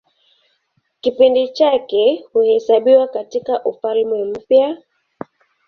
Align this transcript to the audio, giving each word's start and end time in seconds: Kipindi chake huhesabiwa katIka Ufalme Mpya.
Kipindi 1.01 1.47
chake 1.49 2.25
huhesabiwa 2.33 3.07
katIka 3.07 3.65
Ufalme 3.65 4.23
Mpya. 4.23 4.77